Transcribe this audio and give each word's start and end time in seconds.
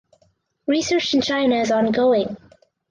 Research 0.65 1.13
in 1.13 1.21
China 1.21 1.57
is 1.61 1.69
ongoing. 1.71 2.35